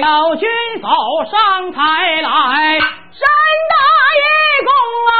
[0.00, 0.48] 小军
[0.80, 0.88] 走
[1.30, 3.28] 上台来，山
[3.68, 3.74] 大
[4.16, 4.24] 一
[4.64, 4.72] 公
[5.10, 5.12] 啊，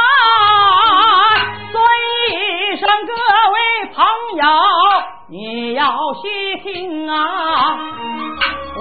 [1.71, 1.75] 尊
[2.31, 2.31] 一
[2.77, 3.13] 声各
[3.53, 3.57] 位
[3.93, 4.03] 朋
[4.37, 4.43] 友，
[5.29, 5.85] 你要
[6.15, 7.77] 细听啊，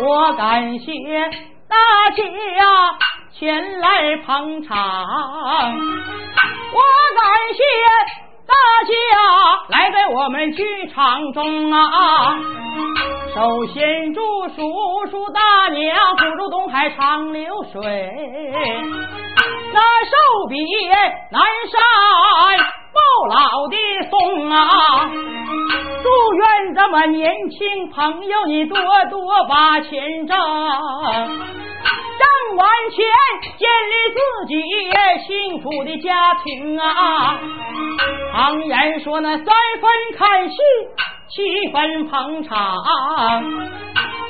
[0.02, 0.90] 我感谢
[1.68, 1.76] 大
[2.16, 2.24] 家
[3.38, 4.74] 前来捧场，
[6.72, 6.80] 我
[7.20, 7.62] 感谢。
[8.50, 8.92] 大家
[9.68, 12.36] 来在我们剧场中啊！
[13.32, 17.80] 首先祝叔叔大娘福如东海长流水，
[19.72, 20.16] 那寿
[20.48, 20.56] 比
[21.30, 21.80] 南山
[22.92, 22.98] 不
[23.28, 23.76] 老的
[24.10, 25.10] 松啊！
[26.02, 28.76] 祝愿咱们年轻朋友你多
[29.10, 30.36] 多把钱挣。
[32.20, 33.06] 挣完钱，
[33.56, 34.54] 建立自己
[35.26, 37.38] 幸福的家庭啊！
[38.32, 40.56] 常言说那三分看戏，
[41.28, 42.58] 七分捧场。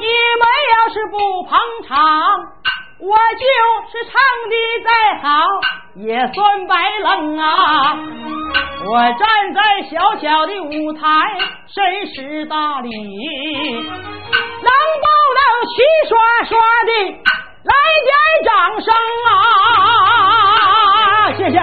[0.01, 0.09] 你
[0.41, 1.53] 们要是不捧
[1.87, 1.93] 场，
[3.01, 3.45] 我就
[3.91, 4.13] 是唱
[4.49, 4.89] 的再
[5.23, 5.29] 好，
[5.97, 7.45] 也算白愣啊！
[8.87, 11.05] 我站在小小的舞台，
[11.69, 15.77] 绅士大礼，能不能齐
[16.09, 16.17] 刷
[16.49, 16.91] 刷的？
[17.63, 17.75] 来
[18.07, 18.11] 点
[18.47, 18.89] 掌声
[19.29, 19.31] 啊！
[21.37, 21.57] 谢谢，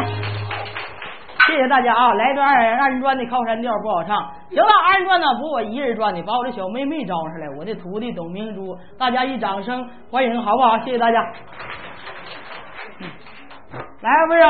[1.48, 2.14] 谢谢大家啊！
[2.14, 4.18] 来段二人转的靠山调不好唱，
[4.50, 10.78] 行了，二人转呢不是我一人转的，把我的小妹妹招上来，我的徒弟董明珠，大家一掌声欢迎，好不好？
[10.80, 11.22] 谢谢大家。
[14.02, 14.42] 来，不是？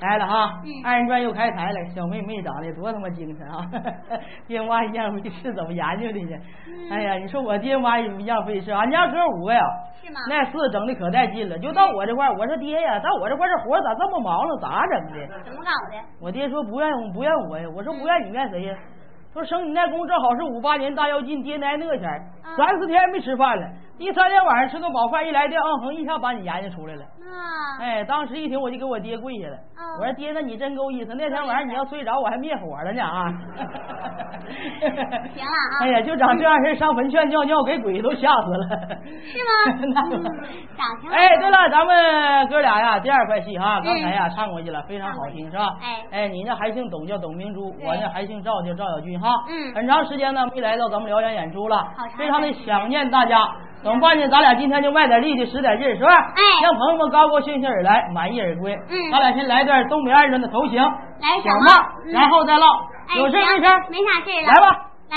[0.00, 1.84] 来了哈，二人转又开台了。
[1.94, 3.66] 小妹妹长得多他妈精神啊！
[4.46, 6.38] 爹妈一样费事，怎么研究的呢？
[6.90, 8.70] 哎呀，你说我爹妈也一样费事。
[8.70, 9.60] 俺家哥五个呀，
[10.00, 10.20] 是吗？
[10.28, 11.58] 那事整的可带劲了。
[11.58, 14.58] 就到我这块我说爹呀，到我这块这活咋这么忙了？
[14.60, 15.26] 咋整的？
[15.44, 15.98] 怎么搞的？
[16.20, 17.64] 我爹说不怨不怨我呀。
[17.74, 18.76] 我说不怨你怨谁呀？
[19.32, 22.08] 说生你那公正好是五八年大跃进，爹挨那钱，
[22.56, 23.68] 三四天没吃饭了。
[23.98, 27.02] 第三天晚上吃个饱饭，一来电，嗯哼，一下把你研究出来了。
[27.80, 29.56] 哎，当时一听我就给我爹跪下了。
[29.98, 31.12] 我说爹，那你真够意思。
[31.14, 33.26] 那天晚上你要睡着，我还灭火了呢啊！
[35.34, 35.82] 行了啊！
[35.82, 38.68] 哎呀，就长这样式，上坟圈尿尿，给鬼都吓死了。
[39.20, 40.00] 是吗？
[40.78, 45.76] 长挺哎，对了，咱们哥俩呀，第二块戏哈，刚才呀唱过去了，非常好听，是吧？
[45.82, 49.28] 哎哎，你那还姓董，叫董明珠；我那还姓赵，叫赵小军哈。
[49.48, 49.74] 嗯。
[49.74, 51.86] 很长时间呢没来到咱们辽阳演出了，
[52.16, 53.48] 非常的想念大家。
[53.80, 54.28] 怎么办呢？
[54.28, 56.10] 咱俩今天就卖点力气，使点劲，是吧？
[56.10, 58.74] 哎，让朋友们高高兴兴而来，满意而归。
[58.88, 62.66] 嗯，咱俩先来段东北二人的头型，来小帽，然后再唠。
[63.16, 63.66] 有事没事？
[63.88, 64.52] 没啥事了。
[64.52, 64.76] 来吧，
[65.10, 65.16] 来。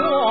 [0.00, 0.27] 我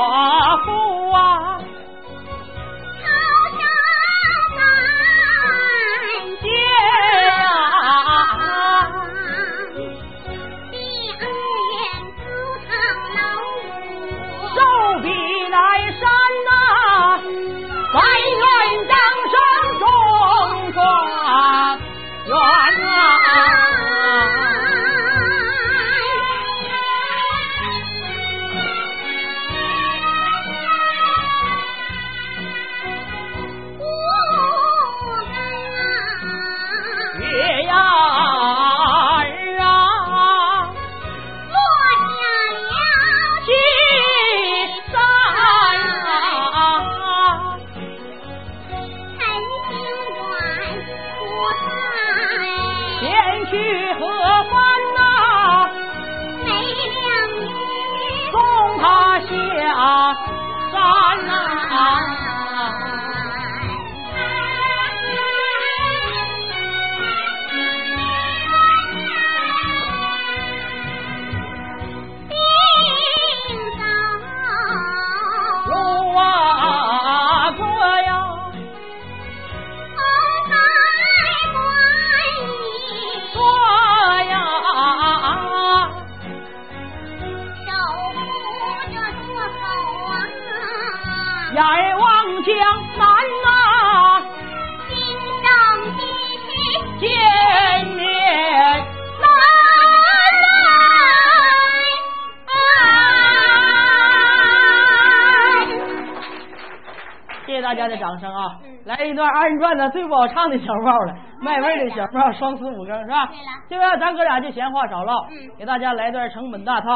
[108.97, 113.29] 来一段二人转的最不好唱的小帽了，卖味的小帽，双四五更是吧？
[113.69, 115.13] 对吧咱哥俩就闲话少唠，
[115.57, 116.87] 给大家来段成本大套，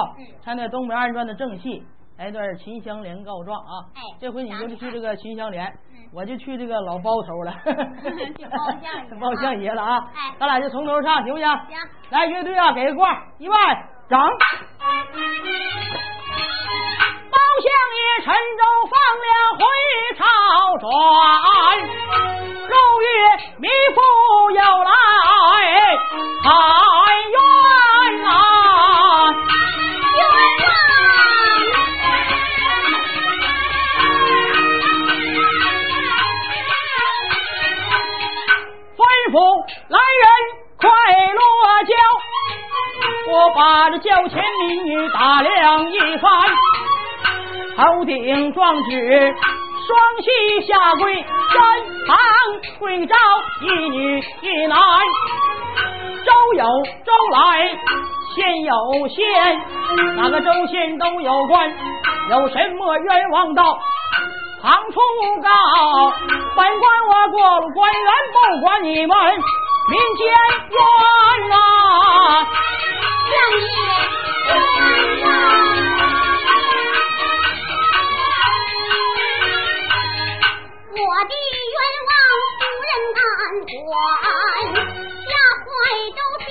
[0.44, 1.84] 唱点东北二人转的正戏，
[2.18, 3.86] 来段秦香莲告状啊！
[4.20, 5.72] 这回你就去这个秦香莲，
[6.14, 7.54] 我就去这个老包头了，
[9.22, 10.00] 包相爷了啊！
[10.40, 11.48] 咱俩就从头唱，行不行？
[11.48, 11.78] 行。
[12.10, 13.58] 来，乐队啊，给个挂，一万
[14.10, 14.20] 掌。
[17.62, 19.28] 相爷沉舟放了
[19.60, 19.62] 回
[20.18, 20.26] 朝
[20.80, 20.90] 转，
[22.68, 23.08] 入夜
[23.60, 23.98] 弥父
[24.56, 24.92] 要来
[26.42, 26.50] 喊
[27.30, 27.38] 冤
[28.26, 28.30] 啊！
[30.18, 30.20] 冤
[38.98, 39.00] 吩
[39.32, 39.36] 咐
[39.88, 40.26] 来人
[40.78, 40.90] 快
[41.34, 41.40] 落
[41.84, 41.94] 轿，
[43.32, 43.60] 我把
[43.92, 46.32] 这轿前民女打量一番。
[47.78, 49.34] 头顶状纸，
[49.88, 51.62] 双膝下跪，三
[52.08, 52.18] 堂
[52.80, 53.16] 跪着
[53.62, 54.78] 一女一男。
[56.24, 56.64] 周有
[57.04, 57.70] 周来，
[58.36, 59.62] 县有县，
[60.18, 61.72] 哪个州县都有关。
[62.30, 63.80] 有什么冤枉道，
[64.62, 65.00] 旁出
[65.42, 65.50] 告。
[66.56, 68.00] 本官我过路官员，
[68.34, 69.18] 不管你们
[69.90, 70.28] 民间
[70.70, 70.78] 冤
[71.52, 71.58] 啊！
[73.28, 73.68] 相爷
[74.48, 75.30] 冤啊！
[81.02, 81.34] 的
[81.72, 81.76] 冤
[82.10, 82.12] 枉
[82.60, 83.22] 无人敢
[83.70, 83.94] 管，
[85.28, 85.32] 吓
[85.64, 85.66] 坏
[86.18, 86.48] 都变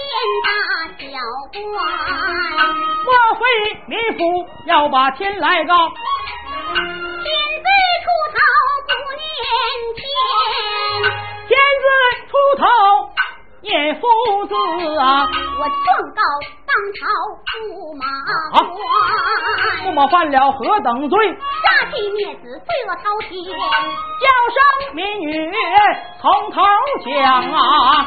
[0.47, 0.49] 大
[0.99, 1.07] 小
[1.53, 1.55] 官。
[3.05, 3.43] 莫非
[3.87, 4.21] 你府
[4.67, 5.73] 要把天来告？
[5.89, 7.67] 天子
[8.03, 8.39] 出头
[8.87, 9.23] 不念
[9.97, 10.03] 天，
[11.49, 11.85] 天子
[12.29, 12.63] 出头。
[13.63, 14.01] 念夫
[14.47, 14.55] 子
[14.99, 15.29] 啊！
[15.59, 16.23] 我状告
[16.67, 17.01] 当朝
[17.45, 18.05] 驸马
[18.53, 18.65] 官，
[19.85, 21.29] 驸马犯了何等罪？
[21.29, 23.31] 杀妻灭子，罪恶滔天。
[24.21, 24.59] 叫声
[24.95, 25.53] 民女
[26.21, 26.63] 从头
[27.05, 27.13] 讲
[27.53, 28.07] 啊！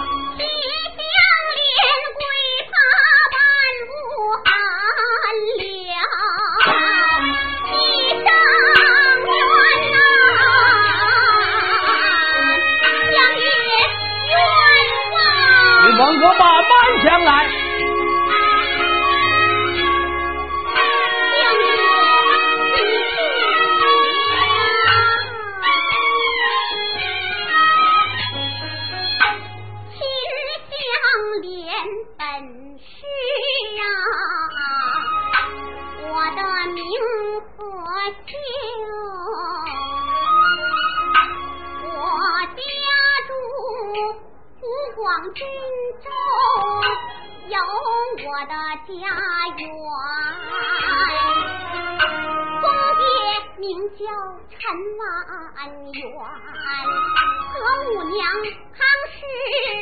[17.04, 17.53] 将来，
[54.64, 55.04] 陈万
[55.92, 56.00] 元，
[57.52, 57.54] 和
[57.84, 58.24] 五娘
[58.74, 58.80] 常
[59.12, 59.20] 是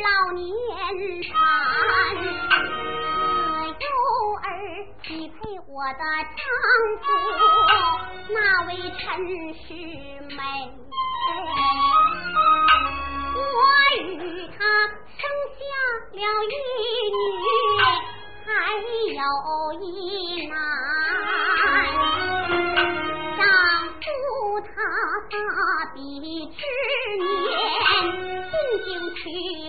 [0.02, 0.42] 老年
[1.22, 1.30] 缠，
[2.18, 2.20] 自
[3.78, 3.86] 幼
[4.42, 4.44] 儿
[5.02, 6.02] 匹配我的
[6.34, 6.42] 丈
[6.98, 7.04] 夫，
[8.34, 8.36] 那
[8.66, 9.00] 位陈
[9.54, 9.62] 世
[10.34, 10.42] 美。
[13.36, 13.40] 我
[14.00, 14.02] 与
[14.48, 14.58] 他
[15.06, 15.22] 生
[15.54, 15.62] 下
[16.10, 16.52] 了一
[17.14, 17.30] 女，
[18.44, 18.50] 还
[19.14, 19.16] 有
[19.80, 19.86] 一
[20.48, 20.52] 男。
[23.42, 23.50] 丈
[24.00, 24.66] 夫他
[25.30, 25.34] 大
[25.94, 25.98] 比
[26.56, 26.60] 之
[27.18, 27.50] 年，
[28.50, 29.20] 进京去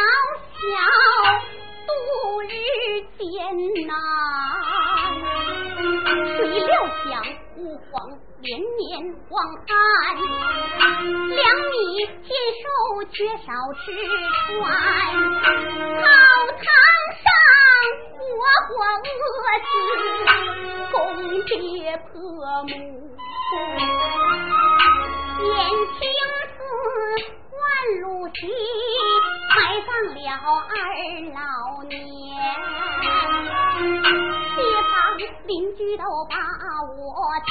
[0.56, 0.60] 小。
[1.86, 1.92] 度
[2.42, 2.52] 日
[3.18, 3.24] 艰
[3.88, 3.90] 难，
[6.36, 6.70] 谁料
[7.04, 7.08] 想
[7.56, 7.56] 湖
[7.90, 7.90] 黄
[8.40, 8.46] 连
[8.78, 8.80] 年
[9.28, 9.30] 荒
[9.66, 9.68] 旱，
[11.30, 11.40] 粮
[11.72, 11.74] 米
[12.22, 12.30] 尽
[12.60, 12.64] 收
[13.10, 13.82] 缺少吃
[14.46, 14.62] 穿，
[15.42, 16.06] 好
[16.62, 16.62] 他
[18.68, 19.68] 活活饿死，
[20.92, 20.94] 公
[21.46, 21.54] 爹
[22.12, 22.12] 婆
[22.64, 22.68] 母，
[25.42, 25.48] 燕
[25.98, 26.00] 青
[26.56, 26.58] 寺
[27.56, 27.58] 万
[28.02, 28.38] 路行。
[29.56, 30.18] 埋葬了
[30.68, 30.72] 二
[31.34, 31.38] 老
[31.84, 31.92] 年，
[35.50, 36.36] 邻居都把
[36.86, 36.94] 我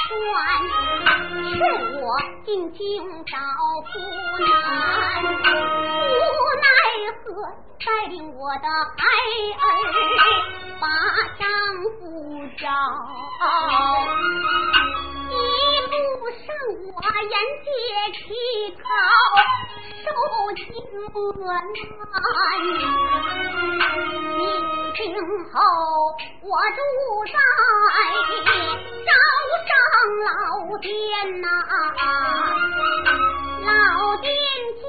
[1.52, 1.60] 劝
[2.00, 2.06] 我
[2.46, 2.80] 进京
[3.26, 3.36] 找
[3.84, 3.92] 夫
[4.40, 4.48] 难，
[6.08, 6.16] 无
[6.56, 6.64] 奈
[7.12, 7.22] 何
[7.84, 8.66] 带领我的
[8.96, 9.04] 孩
[9.60, 9.62] 儿
[10.80, 10.86] 把
[11.38, 11.44] 丈
[11.98, 12.00] 夫
[12.56, 12.64] 找。
[16.00, 16.48] 一路上
[16.86, 17.68] 我沿街
[18.16, 18.18] 乞
[18.72, 18.82] 讨，
[20.00, 20.08] 受
[20.56, 20.58] 尽
[21.12, 21.14] 磨
[21.44, 21.46] 难。
[24.40, 24.42] 进
[24.96, 24.98] 京
[25.44, 25.54] 后
[26.40, 26.80] 我住
[27.26, 27.34] 在
[29.04, 29.10] 招
[29.66, 29.70] 上
[30.24, 30.26] 老
[30.78, 30.88] 店
[31.42, 31.46] 呐，
[33.66, 33.68] 老
[34.22, 34.24] 店
[34.80, 34.82] 家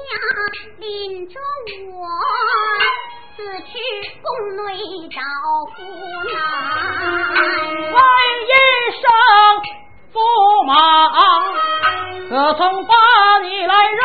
[0.78, 0.82] 领
[1.28, 1.34] 着
[1.92, 2.00] 我，
[3.36, 3.70] 此去
[4.22, 4.26] 宫
[4.56, 4.66] 内
[5.10, 5.20] 找
[5.76, 5.78] 夫
[6.32, 6.34] 难。
[7.92, 8.00] 问
[8.48, 8.50] 一
[8.96, 9.04] 声。
[10.12, 10.18] 驸
[10.66, 10.72] 马，
[12.28, 12.92] 可曾把
[13.42, 14.00] 你来认？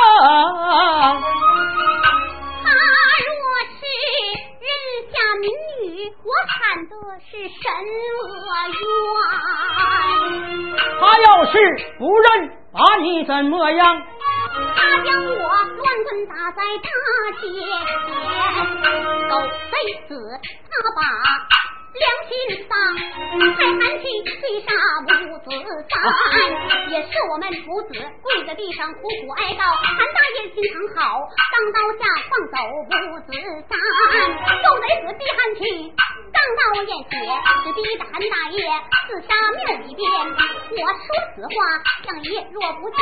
[2.64, 2.66] 他
[3.28, 3.32] 若
[3.76, 3.80] 是
[4.64, 4.68] 认
[5.12, 5.46] 下民
[5.82, 5.84] 女，
[6.24, 6.56] 我惨
[6.88, 6.92] 的
[7.30, 7.62] 是什
[8.08, 8.16] 么
[8.72, 8.80] 冤？
[11.00, 11.54] 他要是
[12.00, 12.26] 不认，
[12.72, 14.02] 把你怎么样？
[14.76, 16.90] 他将我乱棍打在大
[17.42, 17.44] 街
[18.08, 18.12] 前，
[19.30, 19.32] 狗
[19.72, 19.74] 贼
[20.08, 20.10] 子，
[20.70, 21.00] 他把。
[22.00, 22.32] 良心
[22.68, 22.72] 丧，
[23.56, 24.68] 还喊起追杀
[25.02, 25.08] 母
[25.40, 25.46] 子
[25.90, 25.94] 三，
[26.90, 27.90] 也是我们父子
[28.22, 29.64] 跪在地上苦苦哀告。
[29.82, 30.56] 韩大爷心
[30.94, 31.02] 肠好，
[31.54, 32.56] 当刀下放走
[32.92, 33.32] 母子
[33.68, 33.72] 三。
[34.64, 35.60] 狗贼子逼喊起，
[36.34, 37.12] 当刀验血，
[37.64, 38.56] 是逼得韩大爷
[39.08, 40.02] 自杀庙里边。
[40.70, 41.50] 我说此话，
[42.06, 42.98] 相爷若不信，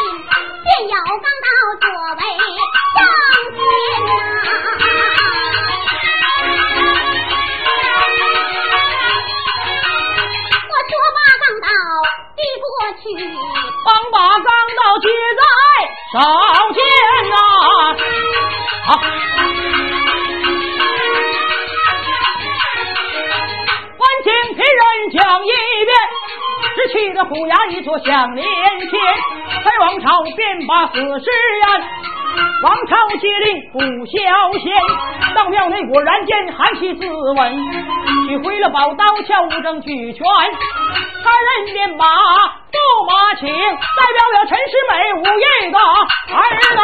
[0.63, 1.47] 便要钢刀
[1.81, 1.83] 作
[2.15, 2.21] 为
[2.95, 2.97] 上
[3.51, 3.57] 天
[4.05, 4.09] 呐。
[13.01, 13.03] 去，
[13.85, 14.45] 帮把钢
[14.77, 15.07] 刀举
[15.39, 15.41] 在
[16.11, 16.15] 手
[16.73, 16.79] 间
[17.29, 17.33] 呐。
[18.85, 18.89] 好，
[23.97, 25.47] 关清平人讲一
[25.85, 25.89] 遍，
[26.75, 28.45] 只气得虎牙一座响连
[28.79, 28.91] 天。
[29.63, 31.29] 在王朝便把死尸
[31.67, 31.81] 案。
[32.63, 34.13] 王朝接令不消
[34.59, 34.65] 闲，
[35.33, 37.35] 到庙内果然见韩琦自刎，
[38.27, 40.23] 取回了宝刀，俏无证据全。
[41.23, 42.09] 他人便把驸
[43.07, 43.53] 马请，代
[44.13, 46.37] 表了陈世美武艺的儿
[46.75, 46.79] 男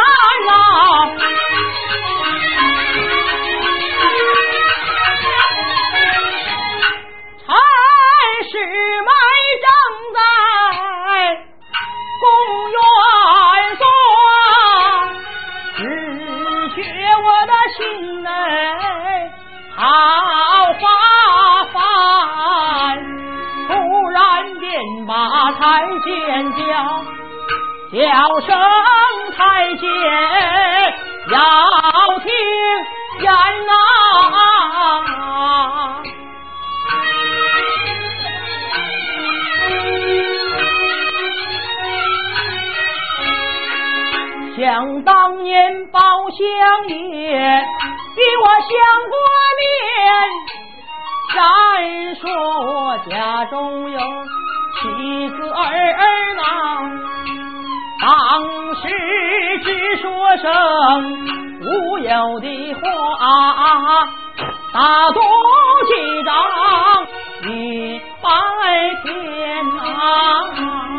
[0.46, 0.50] 呐。
[7.44, 7.50] 陈
[8.50, 8.52] 世
[9.02, 9.10] 美
[9.62, 9.66] 正
[10.14, 10.18] 在
[12.20, 12.24] 公
[12.70, 12.76] 园
[13.76, 13.82] 坐。
[16.74, 17.80] 只觉我的心
[18.22, 18.28] 内
[19.74, 19.82] 好
[20.80, 20.82] 花
[21.72, 21.76] 烦，
[23.68, 23.70] 突
[24.10, 24.70] 然便
[25.06, 25.12] 把
[25.52, 25.60] 太
[26.04, 26.60] 监叫，
[27.92, 28.00] 叫
[28.40, 28.48] 声
[29.36, 29.84] 太监
[31.30, 31.36] 要
[32.20, 32.28] 听
[33.20, 33.26] 言
[33.66, 33.70] 呐。
[44.56, 47.64] 想当年包相爷
[48.14, 48.70] 比我相
[49.08, 49.14] 过
[49.58, 49.66] 面，
[51.34, 51.36] 再
[52.20, 55.56] 说家中有妻子儿
[56.36, 56.44] 郎，
[58.00, 58.04] 当
[58.76, 58.82] 时
[59.64, 60.44] 只说声
[61.62, 62.80] 无有的话，
[64.74, 65.20] 大度
[65.86, 66.34] 几张
[67.50, 68.28] 一百
[69.02, 70.91] 天啊。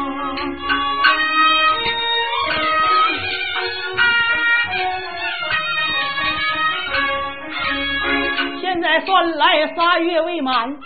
[9.03, 10.77] 现在算来仨月未满，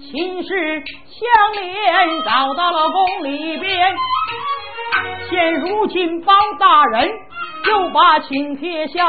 [0.00, 3.94] 秦氏相连找到了宫里边。
[5.28, 7.08] 现如今包大人
[7.66, 9.04] 又把请帖下，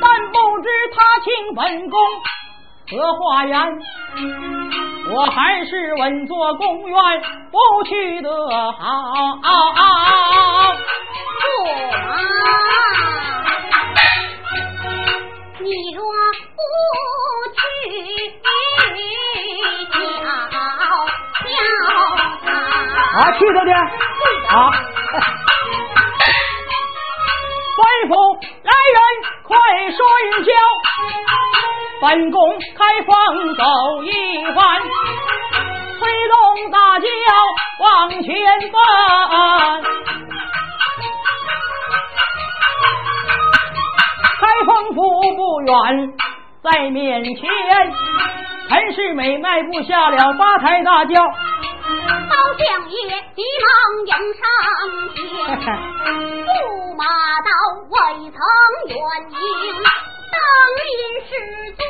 [0.00, 1.98] 但不知他请本宫
[2.90, 3.78] 何话言，
[5.12, 6.96] 我还是稳坐宫院，
[7.50, 8.30] 不去得
[8.72, 8.78] 好。
[9.42, 10.76] 驸马，
[15.68, 16.00] 你若
[16.56, 16.60] 不
[17.52, 17.60] 去
[18.40, 18.48] 叫
[19.92, 20.26] 叫他，
[23.20, 23.70] 啊，去他的
[24.48, 24.50] 啊。
[27.76, 28.10] 吩咐
[28.64, 28.98] 来人，
[29.44, 29.48] 快
[29.90, 29.98] 睡
[30.44, 30.50] 觉。
[32.00, 32.36] 本宫
[32.76, 33.12] 开房
[33.54, 33.62] 走
[34.04, 34.06] 一
[34.54, 34.58] 番，
[35.98, 36.34] 催动
[36.70, 37.06] 大轿
[37.80, 37.86] 往
[38.22, 38.26] 前
[38.70, 38.72] 奔。
[44.38, 45.02] 开封府
[45.34, 46.12] 不远，
[46.62, 47.50] 在面前。
[48.68, 51.14] 陈世美迈步下了八抬大轿。
[51.20, 52.96] 包相爷
[53.34, 53.70] 急忙
[54.06, 54.40] 迎上
[55.14, 55.18] 前，
[56.44, 57.04] 驸马
[57.40, 57.50] 道
[57.88, 57.96] 未
[58.30, 58.38] 曾
[58.86, 58.96] 远
[59.28, 59.34] 迎，
[60.32, 60.38] 当
[60.78, 60.86] 临
[61.26, 61.30] 是
[61.72, 61.82] 罪。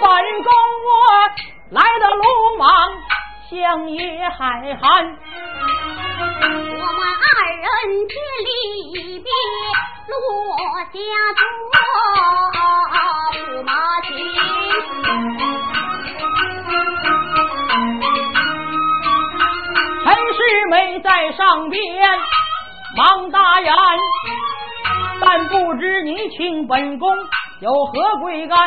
[0.00, 0.06] 本
[0.44, 0.52] 宫
[0.84, 0.88] 我
[1.70, 2.22] 来的鲁
[2.58, 2.64] 莽，
[3.50, 4.38] 相爷海
[4.80, 4.84] 涵。
[6.20, 7.64] 我们二人
[8.08, 8.48] 之离
[9.20, 9.28] 别，
[10.08, 10.14] 落
[10.92, 10.94] 下
[11.34, 11.42] 座
[13.32, 13.70] 驸马
[14.02, 14.08] 前。
[20.04, 20.38] 陈世
[20.70, 21.78] 美在上边
[22.96, 23.74] 忙答言，
[25.20, 27.08] 但不知你请本宫
[27.60, 28.58] 有何贵干？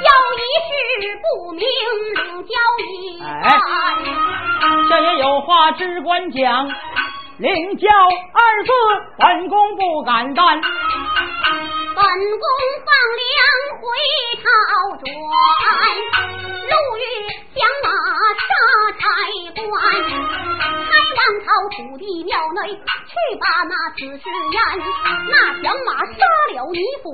[0.00, 0.70] 有一事
[1.22, 1.62] 不明，
[2.16, 4.49] 领教一番。
[4.88, 6.68] 相爷有话只管讲，
[7.38, 8.70] 领教二字
[9.18, 10.60] 本宫不敢担。
[10.60, 12.44] 本宫
[12.84, 13.30] 放粮
[13.80, 13.82] 回
[14.36, 14.44] 朝
[14.98, 15.04] 转，
[16.68, 17.02] 路遇
[17.54, 17.88] 响马
[18.36, 18.48] 杀
[18.98, 19.02] 差
[19.54, 19.72] 官，
[20.88, 24.56] 开王朝土地庙内去把那此事言，
[25.30, 26.12] 那响马杀
[26.52, 27.06] 了你府。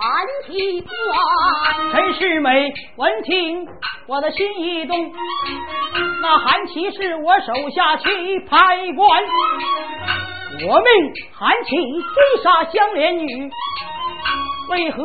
[0.00, 1.90] 韩琦官。
[1.90, 3.66] 陈世美闻听，
[4.06, 5.12] 我的心一动，
[6.22, 8.06] 那韩琦是我手下棋
[8.48, 9.24] 牌官，
[10.68, 13.50] 我命韩琦追杀香莲女。
[14.70, 15.02] 为何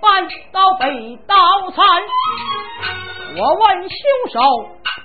[0.00, 1.34] 搬到北道
[1.72, 1.84] 参？
[3.36, 4.40] 我问凶手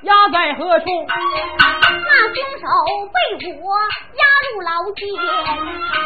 [0.03, 0.85] 押在何处？
[1.07, 2.65] 那凶手
[3.13, 3.17] 被
[3.61, 3.65] 我
[4.17, 4.99] 押入牢监。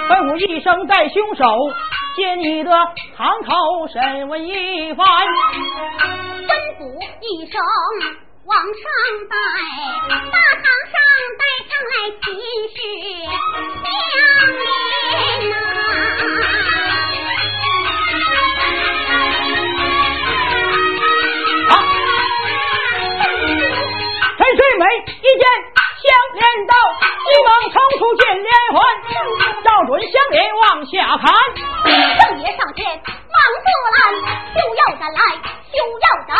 [0.10, 1.46] 吩咐一声带凶手，
[2.16, 2.72] 见你的
[3.16, 5.08] 堂口审问一番。
[5.08, 6.82] 吩咐
[7.22, 7.54] 一声
[8.46, 8.84] 往上
[9.30, 9.36] 带，
[10.10, 10.96] 大堂上
[11.40, 12.26] 带上来秦
[12.70, 12.78] 氏
[13.82, 13.88] 相
[14.60, 14.64] 连
[15.54, 16.75] 好，
[24.76, 25.48] 陈世美一见
[26.04, 26.76] 相连到，
[27.24, 28.84] 急忙冲出见连环，
[29.64, 31.32] 照准相连往下砍。
[32.20, 33.98] 正爷上前忙作拦，
[34.52, 35.20] 休要斩来，
[35.72, 36.36] 休要斩，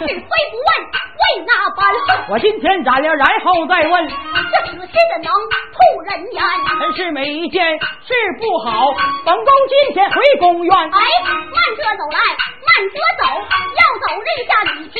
[0.00, 0.70] 是非不问，
[1.16, 2.28] 为哪般？
[2.28, 4.06] 我今天斩了，然后再问。
[4.06, 5.32] 这死心怎能
[5.72, 6.44] 吐人言？
[6.78, 8.92] 陈世美一见事不好，
[9.24, 10.76] 本宫今天回宫院。
[10.76, 10.88] 哎，
[11.24, 12.20] 慢着走来，
[12.68, 13.67] 慢着走，要
[13.98, 14.94] 走认下礼气，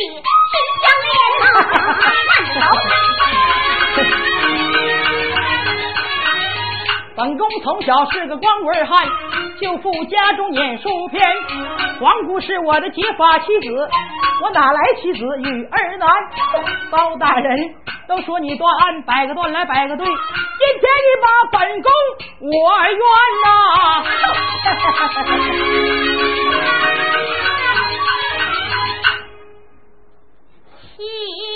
[0.50, 1.44] 去相连呐，
[2.28, 2.56] 慢着。
[7.16, 9.08] 本宫从小是个光棍汉，
[9.60, 11.20] 舅父家中念书篇。
[12.00, 13.88] 皇姑是我的结发妻子，
[14.40, 16.08] 我哪来妻子与儿男？
[16.92, 17.74] 包大人
[18.06, 20.14] 都说你断案，摆个断来摆个对，今
[20.78, 21.26] 天你把
[21.58, 21.90] 本宫
[22.40, 22.52] 我
[22.86, 23.00] 冤
[23.44, 23.48] 呐！
[30.98, 31.47] 亲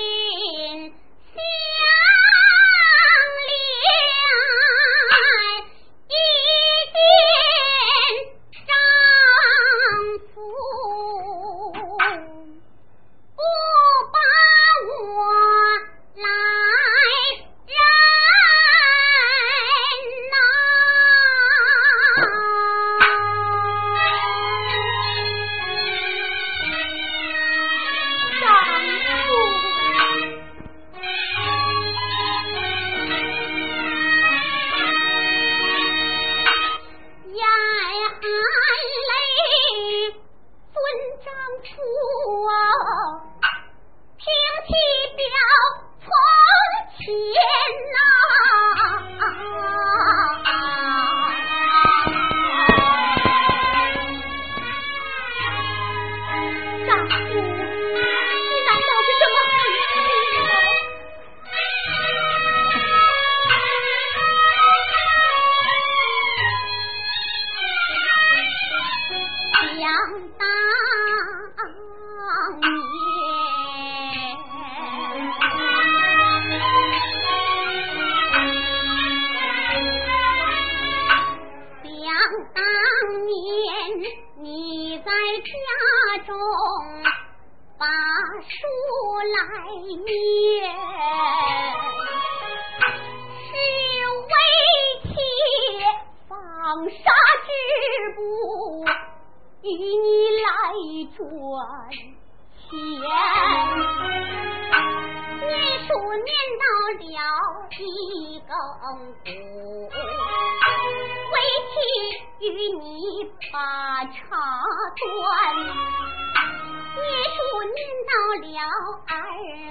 [118.40, 118.58] 了
[119.06, 119.12] 二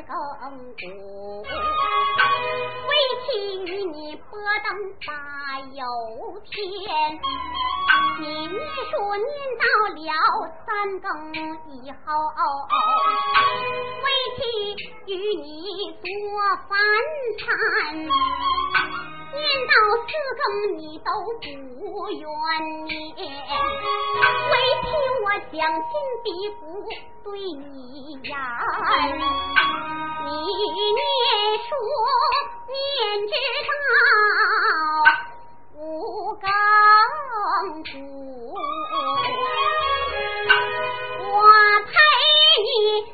[0.04, 0.12] 更
[0.76, 1.43] 鼓，
[2.88, 2.91] 为
[3.26, 3.28] 妻
[3.63, 4.21] 与你拨
[4.63, 4.67] 灯
[5.06, 5.10] 把
[5.60, 5.82] 油
[6.45, 6.54] 添。
[8.19, 9.26] 你秘书念
[9.58, 9.63] 到
[9.95, 10.00] 了
[10.65, 10.67] 三
[11.00, 11.10] 更
[11.71, 12.08] 以后，
[14.04, 14.06] 为
[14.38, 14.39] 妻
[15.08, 15.45] 与你
[15.93, 16.04] 做
[16.67, 16.69] 饭
[17.39, 17.45] 餐。
[19.33, 19.73] 念到
[20.05, 20.43] 四更
[20.77, 21.43] 你都不
[22.11, 22.21] 愿
[22.85, 24.85] 念，为替
[25.23, 25.89] 我将心
[26.23, 26.27] 比
[26.59, 26.61] 骨
[27.23, 27.69] 对你
[28.23, 28.29] 言，
[30.25, 30.29] 你
[30.93, 30.99] 念
[31.67, 31.69] 书
[32.67, 32.73] 念
[33.27, 33.31] 知
[33.67, 33.69] 道
[35.75, 35.79] 五
[36.35, 36.45] 更
[37.83, 37.93] 苦，
[41.19, 41.35] 我
[41.85, 41.89] 陪
[42.63, 43.11] 你。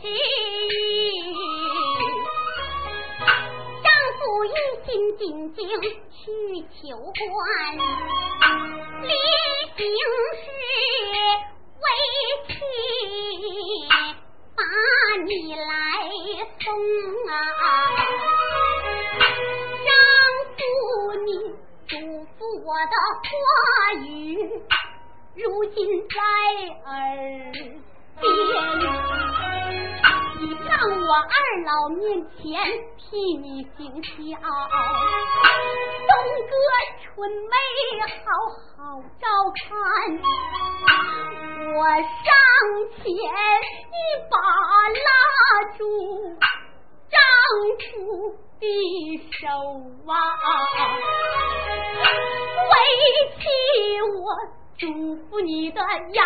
[0.00, 0.06] 是
[3.82, 3.86] 丈
[4.18, 4.46] 夫一
[4.86, 6.22] 心进京去
[6.80, 7.16] 求官
[9.02, 9.10] 临
[9.76, 9.82] 行
[10.36, 10.46] 时
[11.82, 11.86] 为
[12.46, 12.48] 妻
[14.54, 14.62] 把
[15.24, 15.66] 你来
[16.60, 16.64] 送
[17.28, 17.30] 啊。
[19.84, 19.90] 丈
[20.54, 20.58] 夫
[21.24, 21.28] 你
[21.88, 21.92] 嘱
[22.38, 23.28] 咐我的话
[24.04, 24.06] 语
[25.34, 25.76] 如今
[26.08, 26.14] 在
[26.84, 26.92] 耳
[27.52, 29.37] 边。
[30.68, 31.32] 让我二
[31.64, 31.98] 老面
[32.36, 32.44] 前
[32.98, 34.12] 替你行孝，
[36.06, 36.10] 东
[36.44, 36.52] 哥
[37.02, 37.06] 春
[37.48, 37.54] 妹
[38.04, 38.28] 好
[38.76, 38.76] 好
[39.18, 39.24] 照
[39.56, 39.66] 看。
[41.74, 42.28] 我上
[42.96, 43.96] 前一
[44.30, 44.36] 把
[45.06, 45.08] 拉
[45.78, 45.80] 住
[47.08, 47.16] 丈
[47.78, 48.62] 夫的
[49.32, 49.40] 手
[50.06, 50.12] 啊，
[52.68, 52.72] 为
[53.38, 53.40] 妻
[54.18, 54.20] 我
[54.76, 54.84] 祝
[55.30, 55.80] 福你的
[56.12, 56.22] 言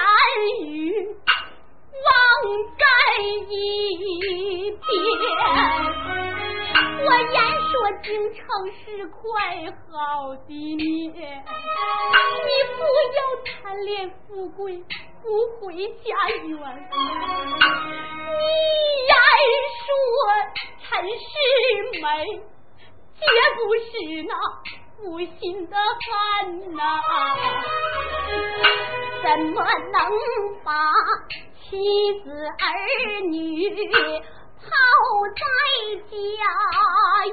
[0.66, 1.16] 语。
[1.92, 2.10] 忘
[2.78, 2.82] 在
[3.48, 4.82] 一边。
[7.04, 7.36] 我言
[7.70, 7.72] 说
[8.04, 8.40] 京城
[8.72, 9.20] 是块
[9.90, 12.82] 好地你不
[13.16, 14.82] 要贪恋富贵
[15.22, 15.26] 不
[15.60, 15.74] 回
[16.04, 16.50] 家园。
[18.28, 18.42] 你
[19.08, 19.14] 言
[19.78, 19.84] 说
[20.80, 21.22] 尘世
[22.00, 22.04] 美
[23.18, 23.22] 绝
[23.56, 23.90] 不是
[24.28, 24.32] 那
[24.96, 26.80] 负心的汉呐
[29.22, 29.56] 怎么
[29.92, 29.98] 能
[30.64, 30.72] 把
[31.72, 31.78] 妻
[32.22, 33.66] 子儿女
[34.60, 34.68] 抛
[35.34, 35.40] 在
[36.10, 36.12] 家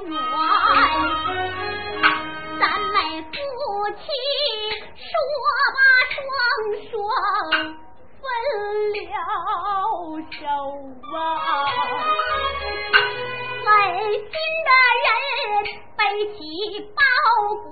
[0.00, 0.08] 园。
[2.58, 3.36] 咱们夫
[3.98, 4.02] 妻
[4.96, 5.12] 说
[5.76, 5.78] 罢
[6.16, 6.24] 双
[6.88, 6.90] 双
[8.16, 8.24] 分
[8.94, 9.04] 了
[10.32, 10.42] 手
[11.12, 11.14] 啊。
[13.62, 13.68] 狠
[14.08, 14.32] 心
[14.64, 14.70] 的
[15.04, 15.06] 人
[15.98, 16.00] 背
[16.32, 16.40] 起
[16.96, 16.98] 包
[17.62, 17.68] 裹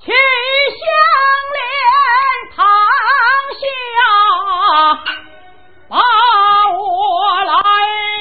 [0.00, 0.12] 去
[0.76, 0.84] 相
[1.56, 1.58] 连
[2.54, 2.58] 堂
[3.56, 3.64] 下
[5.88, 5.96] 把
[6.76, 6.80] 我
[7.44, 7.52] 来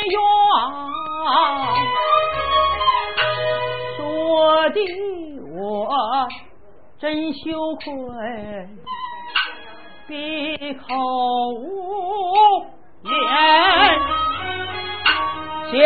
[0.08, 0.16] 怨
[3.98, 4.80] 说的
[5.58, 5.58] 我
[7.00, 7.84] 真羞愧
[10.08, 10.86] 闭口
[11.60, 12.66] 无
[13.04, 13.69] 言。
[15.72, 15.78] 想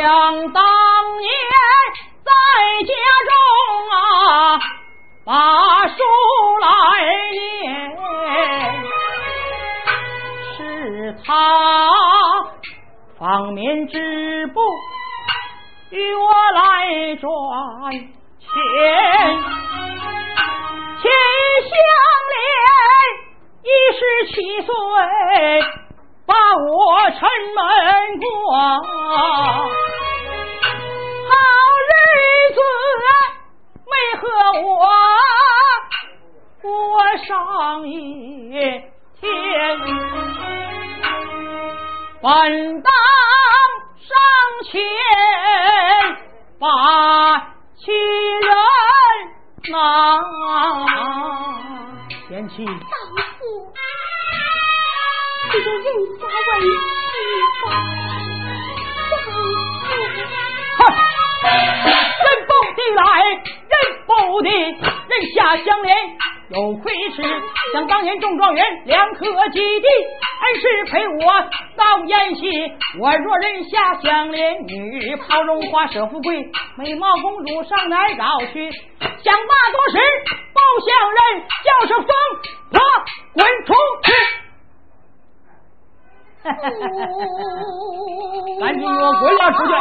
[0.54, 0.64] 当
[1.20, 1.30] 年
[2.24, 2.32] 在
[2.88, 2.94] 家
[3.28, 3.34] 中
[3.92, 4.60] 啊
[5.26, 5.94] 把书
[6.62, 6.68] 来
[7.32, 7.94] 念
[10.56, 11.92] 是他
[13.20, 14.62] 纺棉织布
[15.90, 17.30] 与我来赚
[18.40, 18.48] 钱
[21.02, 21.12] 秦
[21.68, 21.76] 香
[22.32, 22.40] 莲
[23.64, 23.68] 一
[23.98, 24.02] 十
[24.34, 24.72] 七岁
[26.26, 27.20] 把我城
[27.56, 27.60] 门
[28.20, 28.88] 过，好
[31.90, 31.92] 日
[32.54, 32.60] 子
[33.86, 34.24] 没和
[34.62, 34.72] 我
[36.62, 36.66] 过
[37.28, 37.28] 上
[37.88, 37.94] 一
[39.20, 39.30] 天，
[42.22, 42.28] 本
[42.82, 42.88] 当
[44.00, 44.10] 上
[44.72, 44.72] 前
[46.60, 46.64] 把
[47.76, 47.94] 亲
[48.40, 48.50] 人
[49.72, 49.76] 拿，
[52.30, 52.66] 贤妻。
[55.54, 56.66] 这个人家问媳
[57.62, 57.70] 妇，
[60.80, 60.82] 哼，
[62.24, 63.02] 人不得来，
[63.70, 63.72] 人
[64.08, 64.10] 不
[64.42, 65.96] 得人下相连，
[66.50, 67.22] 有亏是
[67.72, 69.88] 想当年中状元两颗基地，
[70.42, 71.22] 恩师陪我
[71.78, 72.42] 到演戏，
[73.00, 78.72] 我若人下相连，女抛荣华舍富贵，美貌公主上哪找去？
[78.72, 80.00] 想骂多时
[80.52, 81.22] 不像人，
[81.64, 82.10] 叫声风
[82.72, 82.82] 婆
[83.36, 84.12] 滚出去！
[88.60, 89.74] 赶紧给我滚了出去！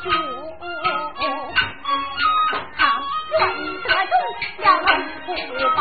[0.00, 0.08] 主，
[2.76, 2.80] 倘
[3.30, 3.38] 愿
[3.82, 4.14] 得中，
[4.64, 4.88] 要论
[5.26, 5.28] 福
[5.76, 5.80] 报。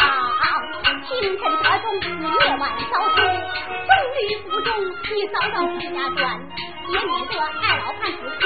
[1.07, 3.17] 清晨得中，你夜晚烧出；
[3.87, 3.89] 终
[4.21, 6.19] 于不中，你早早回家转。
[6.87, 7.43] 别你个二
[7.77, 8.43] 老汉子心。